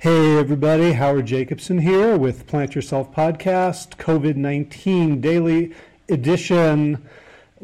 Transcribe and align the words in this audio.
Hey, 0.00 0.36
everybody, 0.36 0.92
Howard 0.92 1.26
Jacobson 1.26 1.78
here 1.78 2.16
with 2.16 2.46
Plant 2.46 2.76
Yourself 2.76 3.12
Podcast, 3.12 3.96
COVID 3.96 4.36
19 4.36 5.20
daily 5.20 5.74
edition, 6.08 7.04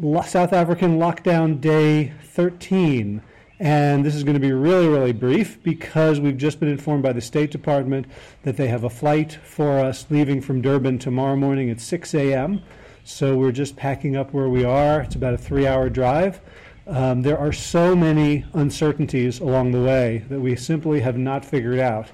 South 0.03 0.53
African 0.53 0.99
lockdown 0.99 1.61
day 1.61 2.13
13. 2.25 3.23
And 3.61 4.05
this 4.05 4.17
is 4.17 4.25
going 4.25 4.35
to 4.35 4.41
be 4.41 4.51
really, 4.51 4.89
really 4.89 5.13
brief 5.13 5.63
because 5.63 6.19
we've 6.19 6.37
just 6.37 6.59
been 6.59 6.69
informed 6.69 7.05
by 7.05 7.13
the 7.13 7.21
State 7.21 7.53
Department 7.53 8.09
that 8.43 8.57
they 8.57 8.67
have 8.67 8.83
a 8.83 8.91
flight 8.91 9.35
for 9.45 9.79
us 9.79 10.05
leaving 10.11 10.41
from 10.41 10.61
Durban 10.61 10.99
tomorrow 10.99 11.37
morning 11.37 11.71
at 11.71 11.81
6 11.81 12.15
a.m. 12.15 12.63
So 13.05 13.37
we're 13.37 13.53
just 13.53 13.77
packing 13.77 14.17
up 14.17 14.33
where 14.33 14.49
we 14.49 14.65
are. 14.65 15.03
It's 15.03 15.15
about 15.15 15.35
a 15.35 15.39
three 15.39 15.69
hour 15.69 15.89
drive. 15.89 16.41
Um, 16.87 17.23
there 17.23 17.39
are 17.39 17.53
so 17.53 17.97
many 17.97 18.45
uncertainties 18.53 19.41
along 19.41 19.73
the 19.73 19.81
way 19.81 20.25
that 20.29 20.39
we 20.39 20.55
simply 20.55 21.01
have 21.01 21.17
not 21.17 21.45
figured 21.45 21.79
out. 21.79 22.09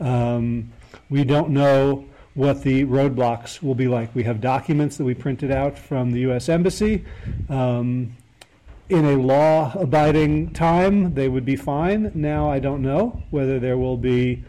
Um, 0.00 0.72
we 1.08 1.24
don't 1.24 1.50
know 1.50 2.04
what 2.34 2.62
the 2.62 2.84
roadblocks 2.84 3.62
will 3.62 3.74
be 3.74 3.86
like. 3.86 4.14
We 4.14 4.24
have 4.24 4.40
documents 4.40 4.96
that 4.96 5.04
we 5.04 5.14
printed 5.14 5.50
out 5.50 5.78
from 5.78 6.10
the 6.10 6.20
U.S. 6.20 6.48
Embassy. 6.48 7.04
Um, 7.48 8.16
in 8.88 9.04
a 9.04 9.16
law 9.16 9.72
abiding 9.78 10.52
time, 10.52 11.14
they 11.14 11.28
would 11.28 11.44
be 11.44 11.56
fine. 11.56 12.10
Now, 12.14 12.50
I 12.50 12.58
don't 12.58 12.82
know 12.82 13.22
whether 13.30 13.60
there 13.60 13.76
will 13.76 13.96
be 13.96 14.44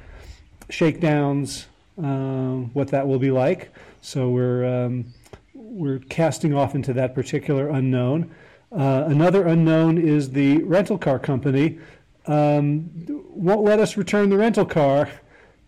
shakedowns, 0.69 1.67
uh, 2.01 2.53
what 2.73 2.87
that 2.89 3.07
will 3.07 3.19
be 3.19 3.31
like. 3.31 3.71
So 4.01 4.29
we're, 4.29 4.65
um, 4.65 5.13
we're 5.53 5.99
casting 5.99 6.53
off 6.53 6.73
into 6.73 6.93
that 6.93 7.13
particular 7.13 7.69
unknown. 7.69 8.31
Uh, 8.71 9.05
another 9.07 9.47
unknown 9.47 9.97
is 9.97 10.31
the 10.31 10.61
rental 10.63 10.97
car 10.97 11.17
company 11.17 11.79
um, 12.27 12.89
won't 13.29 13.63
let 13.63 13.79
us 13.79 13.97
return 13.97 14.29
the 14.29 14.37
rental 14.37 14.65
car 14.65 15.09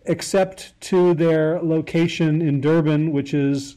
except 0.04 0.80
to 0.80 1.14
their 1.14 1.60
location 1.60 2.40
in 2.40 2.60
Durban, 2.60 3.12
which 3.12 3.34
is 3.34 3.76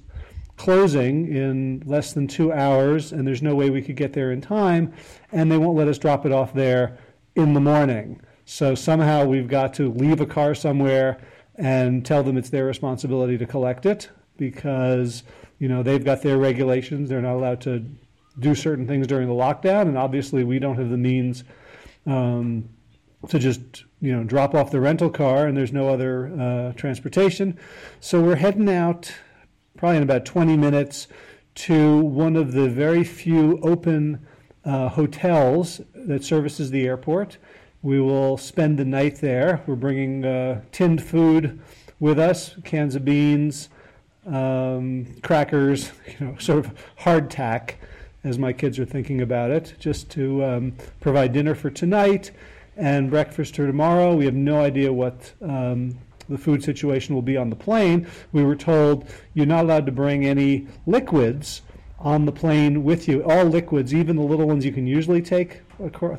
closing 0.58 1.27
in 1.33 1.81
less 1.85 2.13
than 2.13 2.27
two 2.27 2.53
hours, 2.53 3.11
and 3.11 3.27
there's 3.27 3.41
no 3.41 3.55
way 3.55 3.69
we 3.69 3.81
could 3.81 3.95
get 3.95 4.13
there 4.13 4.31
in 4.31 4.41
time, 4.41 4.94
and 5.31 5.52
they 5.52 5.57
won't 5.57 5.78
let 5.78 5.88
us 5.88 5.97
drop 5.97 6.25
it 6.25 6.31
off 6.31 6.53
there 6.53 6.97
in 7.35 7.53
the 7.53 7.59
morning. 7.59 8.22
So 8.45 8.75
somehow 8.75 9.25
we've 9.25 9.47
got 9.47 9.73
to 9.75 9.91
leave 9.91 10.22
a 10.22 10.25
car 10.25 10.55
somewhere 10.55 11.17
and 11.55 12.05
tell 12.05 12.23
them 12.23 12.38
it's 12.38 12.50
their 12.50 12.66
responsibility 12.66 13.38
to 13.38 13.45
collect 13.45 13.85
it 13.85 14.09
because 14.38 15.23
you 15.57 15.67
know 15.67 15.81
they've 15.81 16.03
got 16.03 16.22
their 16.22 16.38
regulations. 16.38 17.09
They're 17.09 17.22
not 17.22 17.35
allowed 17.35 17.61
to 17.61 17.85
do 18.39 18.55
certain 18.55 18.88
things 18.88 19.08
during 19.08 19.28
the 19.28 19.33
lockdown, 19.33 19.83
and 19.83 19.97
obviously 19.97 20.44
we 20.44 20.59
don't 20.59 20.78
have 20.78 20.89
the 20.89 20.97
means 20.97 21.44
um, 22.05 22.69
to 23.30 23.39
just 23.39 23.86
you 24.02 24.16
know 24.16 24.23
drop 24.23 24.53
off 24.53 24.72
the 24.72 24.80
rental 24.80 25.09
car, 25.09 25.47
and 25.47 25.58
there's 25.58 25.73
no 25.73 25.89
other 25.89 26.28
uh, 26.39 26.73
transportation. 26.73 27.58
So 28.00 28.22
we're 28.22 28.36
heading 28.36 28.69
out 28.69 29.13
probably 29.78 29.97
in 29.97 30.03
about 30.03 30.25
20 30.25 30.56
minutes 30.58 31.08
to 31.56 32.00
one 32.00 32.36
of 32.36 32.52
the 32.53 32.69
very 32.69 33.03
few 33.03 33.59
open 33.61 34.25
uh, 34.63 34.89
hotels 34.89 35.81
that 35.94 36.23
services 36.23 36.72
the 36.72 36.86
airport. 36.86 37.38
We 37.81 38.00
will 38.00 38.38
spend 38.38 38.80
the 38.80 38.86
night 38.86 39.17
there. 39.17 39.61
We're 39.67 39.75
bringing 39.75 40.25
uh, 40.25 40.61
tinned 40.72 41.03
food 41.03 41.61
with 42.00 42.19
us, 42.19 42.56
cans 42.63 42.95
of 42.95 43.06
beans, 43.06 43.69
um, 44.25 45.08
crackers, 45.22 45.91
you 46.19 46.25
know, 46.25 46.38
sort 46.38 46.66
of 46.66 46.73
hardtack 47.00 47.75
as 48.26 48.40
my 48.40 48.52
kids 48.52 48.80
are 48.80 48.86
thinking 48.86 49.22
about 49.22 49.52
it, 49.52 49.76
just 49.80 50.09
to 50.09 50.44
um, 50.44 50.73
provide 51.00 51.31
dinner 51.31 51.54
for 51.56 51.70
tonight 51.70 52.31
and 52.76 53.09
breakfast 53.09 53.56
for 53.56 53.68
tomorrow. 53.68 54.16
We 54.16 54.26
have 54.26 54.34
no 54.34 54.59
idea 54.59 54.92
what 54.92 55.31
um, 55.42 55.98
the 56.28 56.38
food 56.38 56.64
situation 56.64 57.14
will 57.14 57.22
be 57.22 57.38
on 57.38 57.52
the 57.52 57.56
plane. 57.56 58.08
We 58.34 58.44
were 58.44 58.56
told 58.56 59.08
you're 59.36 59.46
not 59.46 59.64
allowed 59.64 59.86
to 59.86 59.92
bring 59.92 60.26
any 60.26 60.68
liquids 60.88 61.62
on 62.00 62.26
the 62.26 62.31
plane 62.31 62.84
with 62.84 63.08
you. 63.08 63.24
All 63.24 63.46
liquids, 63.46 63.94
even 63.94 64.16
the 64.16 64.24
little 64.24 64.47
ones 64.47 64.66
you 64.66 64.72
can 64.72 64.88
usually 64.88 65.22
take 65.22 65.62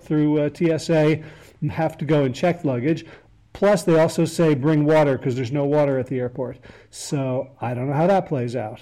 through 0.01 0.41
uh, 0.41 0.51
TSA, 0.55 1.23
have 1.71 1.99
to 1.99 2.05
go 2.05 2.25
in 2.25 2.33
checked 2.33 2.65
luggage. 2.65 3.05
Plus, 3.53 3.83
they 3.83 3.99
also 3.99 4.25
say 4.25 4.55
bring 4.55 4.85
water 4.85 5.19
because 5.19 5.35
there's 5.35 5.51
no 5.51 5.65
water 5.65 5.99
at 5.99 6.07
the 6.07 6.21
airport. 6.21 6.59
So 6.91 7.51
I 7.61 7.75
don't 7.75 7.89
know 7.89 7.95
how 7.95 8.07
that 8.07 8.29
plays 8.29 8.55
out. 8.55 8.81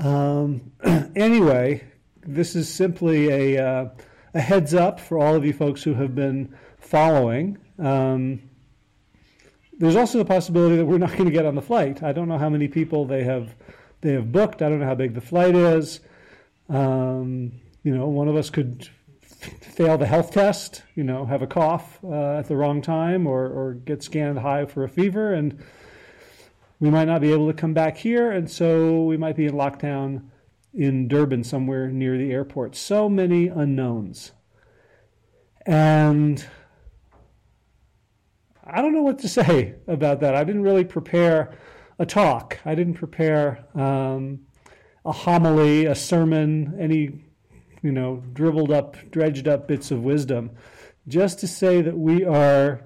Um, 0.00 0.72
anyway, 1.14 1.84
this 2.26 2.56
is 2.56 2.68
simply 2.68 3.28
a, 3.56 3.64
uh, 3.64 3.88
a 4.34 4.40
heads 4.40 4.74
up 4.74 4.98
for 4.98 5.18
all 5.18 5.34
of 5.34 5.44
you 5.44 5.52
folks 5.52 5.82
who 5.82 5.94
have 5.94 6.14
been 6.14 6.54
following. 6.78 7.58
Um, 7.78 8.42
there's 9.78 9.96
also 9.96 10.18
the 10.18 10.24
possibility 10.24 10.76
that 10.76 10.86
we're 10.86 10.98
not 10.98 11.10
going 11.12 11.26
to 11.26 11.30
get 11.30 11.46
on 11.46 11.54
the 11.54 11.62
flight. 11.62 12.02
I 12.02 12.12
don't 12.12 12.28
know 12.28 12.38
how 12.38 12.48
many 12.48 12.68
people 12.68 13.04
they 13.04 13.24
have 13.24 13.54
they 14.02 14.12
have 14.12 14.32
booked. 14.32 14.62
I 14.62 14.68
don't 14.68 14.80
know 14.80 14.86
how 14.86 14.94
big 14.94 15.14
the 15.14 15.20
flight 15.20 15.54
is. 15.54 16.00
Um, 16.68 17.52
you 17.82 17.94
know, 17.94 18.08
one 18.08 18.28
of 18.28 18.36
us 18.36 18.50
could 18.50 18.88
fail 19.60 19.98
the 19.98 20.06
health 20.06 20.32
test. 20.32 20.82
You 20.94 21.04
know, 21.04 21.24
have 21.24 21.42
a 21.42 21.46
cough 21.46 21.98
uh, 22.04 22.38
at 22.38 22.46
the 22.46 22.56
wrong 22.56 22.82
time, 22.82 23.26
or 23.26 23.46
or 23.46 23.74
get 23.74 24.02
scanned 24.02 24.38
high 24.38 24.66
for 24.66 24.84
a 24.84 24.88
fever, 24.88 25.32
and 25.32 25.62
we 26.80 26.90
might 26.90 27.04
not 27.04 27.20
be 27.20 27.32
able 27.32 27.46
to 27.46 27.54
come 27.54 27.74
back 27.74 27.98
here, 27.98 28.30
and 28.30 28.50
so 28.50 29.04
we 29.04 29.16
might 29.16 29.36
be 29.36 29.46
in 29.46 29.52
lockdown 29.52 30.22
in 30.72 31.08
Durban, 31.08 31.44
somewhere 31.44 31.88
near 31.88 32.16
the 32.16 32.32
airport. 32.32 32.74
So 32.74 33.08
many 33.08 33.48
unknowns. 33.48 34.32
And 35.66 36.44
I 38.64 38.80
don't 38.80 38.94
know 38.94 39.02
what 39.02 39.18
to 39.20 39.28
say 39.40 39.74
about 39.86 40.20
that. 40.20 40.34
I 40.34 40.42
didn't 40.42 40.62
really 40.62 40.84
prepare 40.84 41.56
a 41.98 42.06
talk, 42.06 42.58
I 42.64 42.74
didn't 42.74 42.94
prepare 42.94 43.66
um, 43.74 44.46
a 45.04 45.12
homily, 45.12 45.84
a 45.84 45.94
sermon, 45.94 46.74
any 46.80 47.24
you 47.82 47.92
know, 47.92 48.22
dribbled 48.32 48.70
up, 48.70 48.96
dredged 49.10 49.48
up 49.48 49.68
bits 49.68 49.90
of 49.90 50.02
wisdom, 50.02 50.50
just 51.08 51.38
to 51.40 51.46
say 51.46 51.82
that 51.82 51.96
we 51.96 52.24
are 52.24 52.82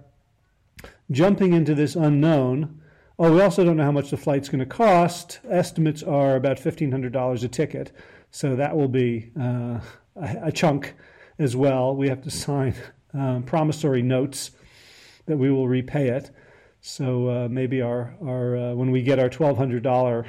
jumping 1.11 1.53
into 1.53 1.75
this 1.75 1.95
unknown 1.95 2.81
Oh, 3.17 3.33
we 3.33 3.41
also 3.41 3.65
don't 3.65 3.77
know 3.77 3.85
how 3.85 3.93
much 3.93 4.11
the 4.11 4.17
flight's 4.17 4.49
going 4.49 4.59
to 4.59 4.67
cost. 4.67 5.39
Estimates 5.49 6.03
are 6.03 6.35
about 6.35 6.57
$1,500 6.57 7.45
a 7.45 7.49
ticket. 7.49 7.93
So 8.33 8.57
that 8.57 8.77
will 8.77 8.89
be 8.89 9.31
uh, 9.39 9.79
a, 10.17 10.39
a, 10.47 10.53
chunk 10.53 10.95
as 11.39 11.55
well. 11.55 11.95
We 11.95 12.09
have 12.09 12.23
to 12.23 12.31
sign 12.31 12.75
um, 13.13 13.45
promissory 13.45 14.03
notes 14.03 14.51
that 15.27 15.37
we 15.37 15.49
will 15.49 15.69
repay 15.69 16.09
it. 16.09 16.33
So 16.81 17.29
uh, 17.29 17.49
maybe 17.49 17.81
our, 17.81 18.17
our 18.21 18.57
uh, 18.57 18.75
when 18.75 18.91
we 18.91 19.03
get 19.03 19.21
our 19.21 19.31
$1,200 19.31 20.27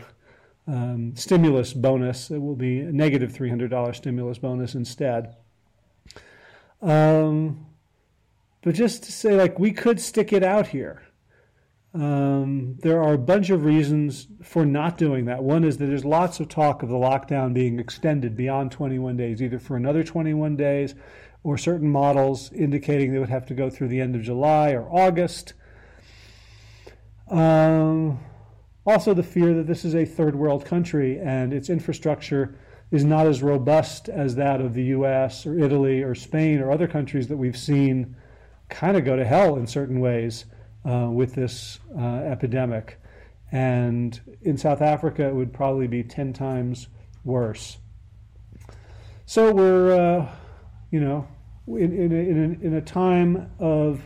um, 0.68 1.16
stimulus 1.16 1.74
bonus, 1.74 2.29
it 2.29 2.38
will 2.38 2.56
be 2.56 2.81
a 2.81 2.91
negative 2.91 3.34
$300 3.34 3.95
stimulus 3.95 4.38
bonus 4.38 4.75
instead. 4.75 5.35
Um, 6.84 7.66
but 8.62 8.75
just 8.75 9.03
to 9.06 9.12
say, 9.12 9.35
like, 9.35 9.57
we 9.57 9.72
could 9.72 10.00
stick 10.00 10.31
it 10.31 10.44
out 10.44 10.68
here. 10.68 11.01
Um, 11.95 12.75
there 12.81 13.01
are 13.01 13.13
a 13.13 13.17
bunch 13.17 13.50
of 13.50 13.63
reasons 13.63 14.28
for 14.44 14.66
not 14.66 14.97
doing 14.97 15.25
that. 15.25 15.41
One 15.41 15.63
is 15.63 15.78
that 15.78 15.85
there's 15.85 16.03
lots 16.03 16.41
of 16.41 16.50
talk 16.50 16.83
of 16.83 16.89
the 16.89 16.95
lockdown 16.95 17.53
being 17.53 17.79
extended 17.79 18.35
beyond 18.35 18.73
21 18.73 19.16
days, 19.16 19.41
either 19.41 19.59
for 19.59 19.78
another 19.78 20.03
21 20.03 20.57
days 20.57 20.94
or 21.44 21.57
certain 21.57 21.89
models 21.89 22.51
indicating 22.51 23.13
they 23.13 23.19
would 23.19 23.29
have 23.29 23.45
to 23.45 23.53
go 23.53 23.69
through 23.69 23.88
the 23.88 24.01
end 24.01 24.13
of 24.13 24.23
July 24.23 24.72
or 24.72 24.89
August. 24.91 25.53
Um, 27.29 28.19
also, 28.85 29.13
the 29.13 29.23
fear 29.23 29.53
that 29.53 29.67
this 29.67 29.85
is 29.85 29.95
a 29.95 30.03
third 30.03 30.35
world 30.35 30.66
country 30.66 31.17
and 31.17 31.53
its 31.53 31.69
infrastructure 31.69 32.57
is 32.91 33.06
not 33.06 33.25
as 33.25 33.41
robust 33.41 34.09
as 34.09 34.35
that 34.35 34.59
of 34.59 34.73
the 34.73 34.83
US 34.85 35.45
or 35.45 35.57
Italy 35.57 36.03
or 36.03 36.13
Spain 36.13 36.59
or 36.59 36.72
other 36.72 36.88
countries 36.88 37.29
that 37.29 37.38
we've 37.38 37.57
seen 37.57 38.17
kind 38.67 38.97
of 38.97 39.06
go 39.06 39.16
to 39.16 39.23
hell 39.23 39.56
in 39.56 39.66
certain 39.66 40.01
ways 40.01 40.45
uh, 40.85 41.09
with 41.12 41.34
this 41.34 41.80
uh, 41.98 42.18
epidemic. 42.18 43.00
And 43.51 44.19
in 44.42 44.57
South 44.57 44.81
Africa, 44.81 45.27
it 45.27 45.33
would 45.33 45.54
probably 45.54 45.88
be 45.88 46.04
10 46.04 46.33
times 46.33 46.88
worse. 47.24 47.77
So 49.25 49.51
we're, 49.54 49.95
uh, 49.95 50.30
you 50.92 51.00
know, 51.00 51.27
in, 51.68 51.94
in, 51.94 52.12
a, 52.12 52.15
in, 52.15 52.59
a, 52.62 52.65
in 52.68 52.74
a 52.75 52.81
time 52.81 53.50
of 53.59 54.01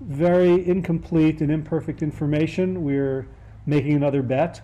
very 0.00 0.66
incomplete 0.66 1.40
and 1.40 1.50
imperfect 1.50 2.02
information, 2.02 2.84
we're 2.84 3.26
making 3.66 3.94
another 3.94 4.22
bet, 4.22 4.60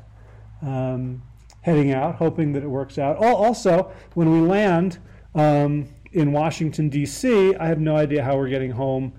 um, 0.63 1.23
heading 1.63 1.93
out, 1.93 2.17
hoping 2.17 2.53
that 2.53 2.63
it 2.63 2.69
works 2.69 2.99
out. 2.99 3.17
Also, 3.17 3.93
when 4.15 4.31
we 4.31 4.41
land 4.47 4.99
um, 5.35 5.89
in 6.13 6.33
Washington, 6.33 6.89
D.C., 6.89 7.55
I 7.57 7.67
have 7.67 7.81
no 7.81 7.97
idea 7.97 8.23
how 8.23 8.37
we're 8.37 8.49
getting 8.49 8.71
home 8.71 9.13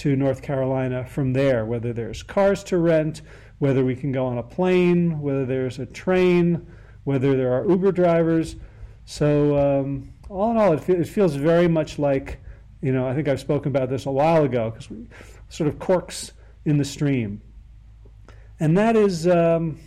to 0.00 0.16
North 0.16 0.40
Carolina 0.40 1.04
from 1.04 1.34
there, 1.34 1.66
whether 1.66 1.92
there's 1.92 2.22
cars 2.22 2.64
to 2.64 2.78
rent, 2.78 3.20
whether 3.58 3.84
we 3.84 3.94
can 3.94 4.12
go 4.12 4.24
on 4.24 4.38
a 4.38 4.42
plane, 4.42 5.20
whether 5.20 5.44
there's 5.44 5.78
a 5.78 5.84
train, 5.84 6.66
whether 7.04 7.36
there 7.36 7.52
are 7.52 7.68
Uber 7.68 7.92
drivers. 7.92 8.56
So, 9.04 9.58
um, 9.58 10.14
all 10.30 10.52
in 10.52 10.56
all, 10.56 10.72
it, 10.72 10.88
it, 10.88 11.06
feels 11.06 11.34
very 11.34 11.68
much 11.68 11.98
like, 11.98 12.40
you 12.80 12.92
know, 12.92 13.06
I 13.06 13.14
think 13.14 13.28
I've 13.28 13.40
spoken 13.40 13.68
about 13.68 13.90
this 13.90 14.06
a 14.06 14.10
while 14.10 14.42
ago, 14.42 14.70
because 14.70 14.88
we 14.88 15.06
sort 15.50 15.68
of 15.68 15.78
corks 15.78 16.32
in 16.64 16.78
the 16.78 16.84
stream. 16.84 17.42
And 18.58 18.78
that 18.78 18.96
is, 18.96 19.28
um, 19.28 19.80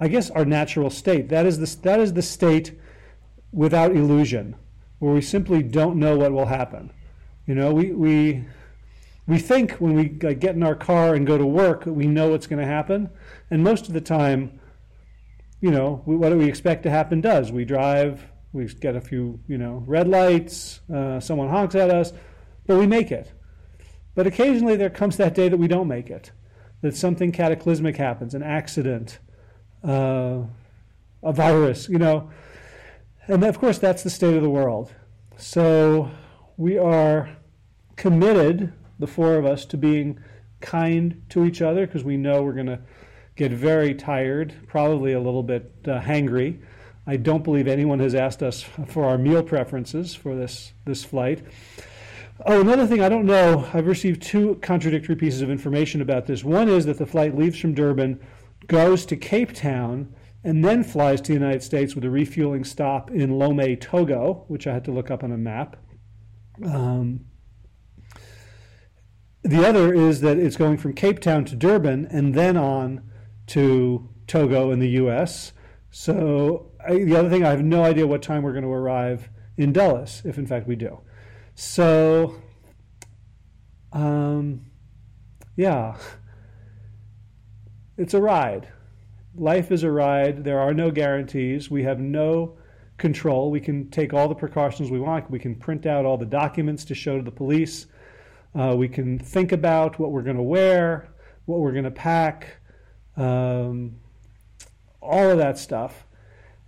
I 0.00 0.08
guess, 0.08 0.30
our 0.30 0.44
natural 0.44 0.90
state. 0.90 1.28
That 1.28 1.46
is, 1.46 1.60
the, 1.60 1.82
that 1.82 2.00
is 2.00 2.12
the 2.12 2.22
state 2.22 2.76
without 3.52 3.94
illusion, 3.94 4.56
where 4.98 5.14
we 5.14 5.22
simply 5.22 5.62
don't 5.62 5.96
know 5.96 6.16
what 6.16 6.32
will 6.32 6.46
happen. 6.46 6.92
You 7.46 7.54
know, 7.54 7.72
we, 7.72 7.92
we, 7.92 8.44
we 9.26 9.38
think 9.38 9.72
when 9.72 9.94
we 9.94 10.16
like, 10.22 10.38
get 10.38 10.54
in 10.54 10.62
our 10.62 10.74
car 10.74 11.14
and 11.14 11.26
go 11.26 11.36
to 11.36 11.46
work 11.46 11.84
we 11.86 12.06
know 12.06 12.30
what's 12.30 12.46
going 12.46 12.60
to 12.60 12.66
happen. 12.66 13.10
And 13.50 13.62
most 13.62 13.88
of 13.88 13.94
the 13.94 14.00
time, 14.00 14.60
you 15.60 15.70
know, 15.70 16.02
we, 16.06 16.16
what 16.16 16.30
do 16.30 16.38
we 16.38 16.46
expect 16.46 16.82
to 16.84 16.90
happen 16.90 17.20
does. 17.20 17.50
We 17.50 17.64
drive, 17.64 18.26
we 18.52 18.66
get 18.66 18.96
a 18.96 19.00
few, 19.00 19.40
you 19.48 19.58
know, 19.58 19.82
red 19.86 20.08
lights, 20.08 20.80
uh, 20.92 21.20
someone 21.20 21.48
honks 21.48 21.74
at 21.74 21.90
us, 21.90 22.12
but 22.66 22.78
we 22.78 22.86
make 22.86 23.10
it. 23.10 23.32
But 24.14 24.26
occasionally 24.26 24.76
there 24.76 24.90
comes 24.90 25.16
that 25.18 25.34
day 25.34 25.48
that 25.48 25.56
we 25.56 25.68
don't 25.68 25.88
make 25.88 26.08
it, 26.08 26.32
that 26.80 26.96
something 26.96 27.32
cataclysmic 27.32 27.96
happens, 27.96 28.34
an 28.34 28.42
accident, 28.42 29.18
uh, 29.84 30.42
a 31.22 31.32
virus, 31.32 31.88
you 31.88 31.98
know. 31.98 32.30
And 33.26 33.44
of 33.44 33.58
course, 33.58 33.78
that's 33.78 34.02
the 34.02 34.10
state 34.10 34.36
of 34.36 34.42
the 34.42 34.50
world. 34.50 34.92
So 35.36 36.10
we 36.56 36.78
are 36.78 37.36
committed, 37.96 38.72
the 38.98 39.06
four 39.06 39.34
of 39.36 39.46
us, 39.46 39.64
to 39.66 39.76
being 39.76 40.18
kind 40.60 41.22
to 41.28 41.44
each 41.44 41.62
other 41.62 41.86
because 41.86 42.04
we 42.04 42.16
know 42.16 42.42
we're 42.42 42.52
going 42.52 42.66
to 42.66 42.80
get 43.36 43.52
very 43.52 43.94
tired, 43.94 44.54
probably 44.66 45.12
a 45.12 45.20
little 45.20 45.42
bit 45.42 45.70
uh, 45.84 46.00
hangry. 46.00 46.60
I 47.06 47.16
don't 47.16 47.44
believe 47.44 47.68
anyone 47.68 48.00
has 48.00 48.14
asked 48.14 48.42
us 48.42 48.62
for 48.62 49.04
our 49.04 49.18
meal 49.18 49.42
preferences 49.42 50.14
for 50.14 50.34
this, 50.34 50.72
this 50.84 51.04
flight. 51.04 51.44
Oh, 52.44 52.60
another 52.60 52.86
thing 52.86 53.00
I 53.00 53.08
don't 53.08 53.26
know, 53.26 53.68
I've 53.72 53.86
received 53.86 54.22
two 54.22 54.56
contradictory 54.56 55.16
pieces 55.16 55.40
of 55.40 55.50
information 55.50 56.02
about 56.02 56.26
this. 56.26 56.42
One 56.42 56.68
is 56.68 56.84
that 56.86 56.98
the 56.98 57.06
flight 57.06 57.36
leaves 57.36 57.58
from 57.58 57.74
Durban, 57.74 58.20
goes 58.66 59.06
to 59.06 59.16
Cape 59.16 59.52
Town, 59.52 60.12
and 60.42 60.64
then 60.64 60.82
flies 60.82 61.20
to 61.22 61.28
the 61.28 61.38
United 61.38 61.62
States 61.62 61.94
with 61.94 62.04
a 62.04 62.10
refueling 62.10 62.64
stop 62.64 63.10
in 63.10 63.38
Lome, 63.38 63.76
Togo, 63.76 64.44
which 64.48 64.66
I 64.66 64.74
had 64.74 64.84
to 64.84 64.92
look 64.92 65.10
up 65.10 65.24
on 65.24 65.32
a 65.32 65.38
map. 65.38 65.76
Um, 66.64 67.25
the 69.46 69.66
other 69.66 69.94
is 69.94 70.20
that 70.22 70.38
it's 70.38 70.56
going 70.56 70.76
from 70.76 70.92
Cape 70.92 71.20
Town 71.20 71.44
to 71.46 71.56
Durban 71.56 72.06
and 72.06 72.34
then 72.34 72.56
on 72.56 73.02
to 73.48 74.08
Togo 74.26 74.72
in 74.72 74.80
the 74.80 74.88
U.S. 74.90 75.52
So 75.90 76.72
I, 76.84 77.04
the 77.04 77.16
other 77.16 77.30
thing, 77.30 77.44
I 77.44 77.50
have 77.50 77.62
no 77.62 77.84
idea 77.84 78.06
what 78.06 78.22
time 78.22 78.42
we're 78.42 78.52
going 78.52 78.64
to 78.64 78.70
arrive 78.70 79.28
in 79.56 79.72
Dulles, 79.72 80.22
if 80.24 80.36
in 80.38 80.46
fact 80.46 80.66
we 80.66 80.76
do. 80.76 81.00
So, 81.54 82.34
um, 83.92 84.66
yeah, 85.56 85.96
it's 87.96 88.14
a 88.14 88.20
ride. 88.20 88.68
Life 89.36 89.70
is 89.70 89.84
a 89.84 89.90
ride. 89.90 90.44
There 90.44 90.58
are 90.58 90.74
no 90.74 90.90
guarantees. 90.90 91.70
We 91.70 91.82
have 91.84 92.00
no 92.00 92.58
control. 92.98 93.50
We 93.50 93.60
can 93.60 93.90
take 93.90 94.12
all 94.12 94.28
the 94.28 94.34
precautions 94.34 94.90
we 94.90 95.00
want. 95.00 95.30
We 95.30 95.38
can 95.38 95.54
print 95.54 95.86
out 95.86 96.04
all 96.04 96.16
the 96.16 96.26
documents 96.26 96.84
to 96.86 96.94
show 96.94 97.16
to 97.16 97.22
the 97.22 97.30
police. 97.30 97.86
Uh, 98.56 98.74
we 98.74 98.88
can 98.88 99.18
think 99.18 99.52
about 99.52 99.98
what 99.98 100.12
we're 100.12 100.22
going 100.22 100.36
to 100.36 100.42
wear, 100.42 101.08
what 101.44 101.60
we're 101.60 101.72
going 101.72 101.84
to 101.84 101.90
pack, 101.90 102.56
um, 103.16 103.96
all 105.02 105.30
of 105.30 105.36
that 105.36 105.58
stuff. 105.58 106.06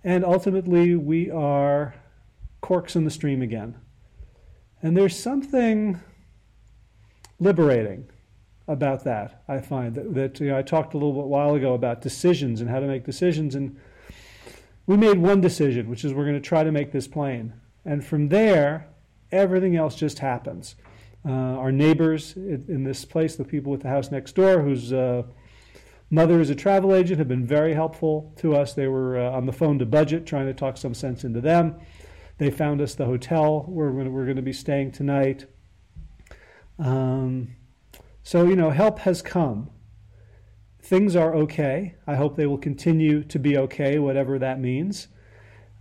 And 0.03 0.23
ultimately, 0.23 0.95
we 0.95 1.31
are 1.31 1.95
corks 2.61 2.95
in 2.95 3.05
the 3.05 3.09
stream 3.09 3.41
again. 3.41 3.75
And 4.83 4.95
there's 4.95 5.17
something 5.17 5.99
liberating 7.39 8.07
about 8.67 9.03
that, 9.05 9.43
I 9.47 9.57
find. 9.57 9.95
That, 9.95 10.13
that 10.13 10.39
you 10.39 10.49
know, 10.49 10.57
I 10.59 10.61
talked 10.61 10.93
a 10.93 10.97
little 10.97 11.13
bit 11.13 11.25
while 11.25 11.55
ago 11.55 11.73
about 11.73 12.01
decisions 12.01 12.61
and 12.61 12.69
how 12.69 12.79
to 12.79 12.87
make 12.87 13.03
decisions. 13.03 13.55
And 13.55 13.79
we 14.85 14.95
made 14.95 15.17
one 15.17 15.41
decision, 15.41 15.89
which 15.89 16.05
is 16.05 16.13
we're 16.13 16.25
going 16.25 16.35
to 16.35 16.47
try 16.47 16.63
to 16.63 16.71
make 16.71 16.91
this 16.91 17.07
plane. 17.07 17.53
And 17.83 18.05
from 18.05 18.29
there, 18.29 18.87
everything 19.31 19.75
else 19.75 19.95
just 19.95 20.19
happens. 20.19 20.75
Uh, 21.25 21.31
our 21.31 21.71
neighbors 21.71 22.35
in, 22.35 22.83
this 22.83 23.03
place, 23.03 23.35
the 23.35 23.43
people 23.43 23.71
with 23.71 23.81
the 23.81 23.89
house 23.89 24.09
next 24.09 24.35
door, 24.35 24.61
whose 24.61 24.93
uh, 24.93 25.23
mother 26.09 26.39
is 26.39 26.49
a 26.49 26.55
travel 26.55 26.95
agent, 26.95 27.19
have 27.19 27.27
been 27.27 27.45
very 27.45 27.73
helpful 27.73 28.33
to 28.37 28.55
us. 28.55 28.73
They 28.73 28.87
were 28.87 29.19
uh, 29.19 29.31
on 29.31 29.45
the 29.45 29.51
phone 29.51 29.79
to 29.79 29.85
budget, 29.85 30.25
trying 30.25 30.47
to 30.47 30.53
talk 30.53 30.77
some 30.77 30.93
sense 30.93 31.25
into 31.25 31.41
them. 31.41 31.75
They 32.37 32.49
found 32.49 32.79
us 32.79 32.95
the 32.95 33.05
hotel 33.05 33.65
where 33.67 33.91
we're 33.91 34.23
going 34.23 34.37
to 34.37 34.41
be 34.41 34.53
staying 34.53 34.93
tonight. 34.93 35.45
Um, 36.79 37.55
so, 38.23 38.45
you 38.45 38.55
know, 38.55 38.69
help 38.69 38.99
has 38.99 39.21
come. 39.21 39.69
Things 40.81 41.15
are 41.17 41.35
okay. 41.35 41.95
I 42.07 42.15
hope 42.15 42.37
they 42.37 42.47
will 42.47 42.57
continue 42.57 43.23
to 43.25 43.37
be 43.37 43.57
okay, 43.57 43.99
whatever 43.99 44.39
that 44.39 44.59
means. 44.61 45.09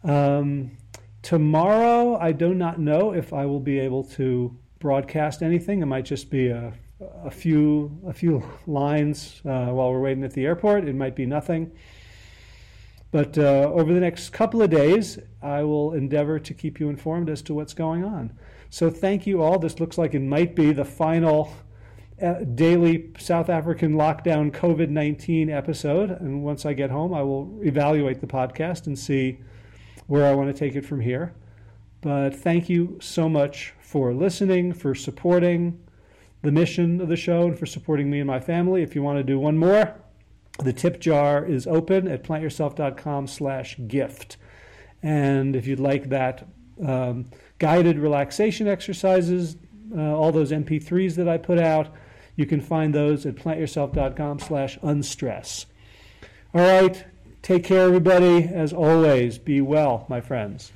Um, 0.02 0.76
tomorrow, 1.22 2.16
I 2.18 2.32
do 2.32 2.54
not 2.54 2.80
know 2.80 3.12
if 3.12 3.32
I 3.32 3.46
will 3.46 3.60
be 3.60 3.78
able 3.78 4.02
to 4.04 4.58
broadcast 4.78 5.42
anything. 5.42 5.82
It 5.82 5.86
might 5.86 6.04
just 6.04 6.30
be 6.30 6.48
a, 6.48 6.72
a 7.24 7.30
few 7.30 8.00
a 8.06 8.12
few 8.12 8.42
lines 8.66 9.40
uh, 9.44 9.66
while 9.66 9.90
we're 9.90 10.00
waiting 10.00 10.24
at 10.24 10.32
the 10.32 10.44
airport. 10.44 10.88
It 10.88 10.94
might 10.94 11.16
be 11.16 11.26
nothing. 11.26 11.72
But 13.10 13.38
uh, 13.38 13.70
over 13.72 13.94
the 13.94 14.00
next 14.00 14.30
couple 14.30 14.60
of 14.62 14.70
days, 14.70 15.18
I 15.40 15.62
will 15.62 15.94
endeavor 15.94 16.38
to 16.38 16.54
keep 16.54 16.78
you 16.78 16.90
informed 16.90 17.30
as 17.30 17.40
to 17.42 17.54
what's 17.54 17.72
going 17.72 18.04
on. 18.04 18.32
So 18.70 18.90
thank 18.90 19.26
you 19.26 19.42
all. 19.42 19.58
This 19.58 19.80
looks 19.80 19.96
like 19.96 20.14
it 20.14 20.20
might 20.20 20.54
be 20.54 20.72
the 20.72 20.84
final 20.84 21.50
uh, 22.20 22.40
daily 22.54 23.10
South 23.18 23.48
African 23.48 23.94
lockdown 23.94 24.50
COVID 24.50 24.90
19 24.90 25.48
episode. 25.48 26.10
And 26.10 26.42
once 26.44 26.66
I 26.66 26.74
get 26.74 26.90
home, 26.90 27.14
I 27.14 27.22
will 27.22 27.60
evaluate 27.62 28.20
the 28.20 28.26
podcast 28.26 28.86
and 28.86 28.98
see 28.98 29.40
where 30.06 30.26
I 30.26 30.34
want 30.34 30.54
to 30.54 30.58
take 30.58 30.74
it 30.74 30.84
from 30.84 31.00
here. 31.00 31.34
But 32.00 32.34
thank 32.34 32.68
you 32.68 32.98
so 33.00 33.28
much 33.28 33.74
for 33.80 34.12
listening, 34.12 34.72
for 34.72 34.94
supporting 34.94 35.80
the 36.42 36.52
mission 36.52 37.00
of 37.00 37.08
the 37.08 37.16
show, 37.16 37.46
and 37.46 37.58
for 37.58 37.66
supporting 37.66 38.10
me 38.10 38.20
and 38.20 38.26
my 38.26 38.40
family. 38.40 38.82
If 38.82 38.94
you 38.94 39.02
want 39.02 39.18
to 39.18 39.24
do 39.24 39.38
one 39.38 39.58
more, 39.58 39.96
the 40.62 40.72
tip 40.72 41.00
jar 41.00 41.44
is 41.44 41.66
open 41.66 42.06
at 42.08 42.22
plantyourself.com 42.22 43.26
slash 43.26 43.76
gift. 43.86 44.36
And 45.02 45.56
if 45.56 45.66
you'd 45.66 45.80
like 45.80 46.08
that 46.10 46.46
um, 46.84 47.30
guided 47.58 47.98
relaxation 47.98 48.68
exercises, 48.68 49.56
uh, 49.96 50.00
all 50.00 50.32
those 50.32 50.52
MP3s 50.52 51.16
that 51.16 51.28
I 51.28 51.38
put 51.38 51.58
out, 51.58 51.92
you 52.36 52.46
can 52.46 52.60
find 52.60 52.94
those 52.94 53.26
at 53.26 53.34
plantyourself.com 53.34 54.38
slash 54.38 54.78
unstress. 54.82 55.66
All 56.54 56.60
right, 56.60 57.04
take 57.42 57.64
care, 57.64 57.86
everybody. 57.86 58.44
As 58.44 58.72
always, 58.72 59.38
be 59.38 59.60
well, 59.60 60.06
my 60.08 60.20
friends. 60.20 60.72